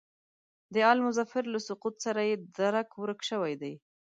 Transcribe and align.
د 0.73 0.75
آل 0.91 0.99
مظفر 1.07 1.43
له 1.53 1.59
سقوط 1.67 1.95
سره 2.05 2.21
یې 2.29 2.35
درک 2.57 2.89
ورک 3.01 3.19
شوی 3.29 3.53
دی. 3.61 3.73